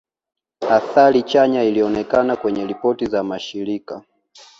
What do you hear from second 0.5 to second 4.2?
Athari chanya ilionekana kwenye ripoti za mashirika